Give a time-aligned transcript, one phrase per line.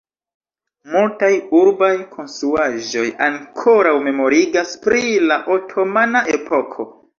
[0.93, 6.91] Multaj urbaj konstruaĵoj ankoraŭ memorigas pri la otomana epoko.